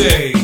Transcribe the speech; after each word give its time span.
day. 0.00 0.39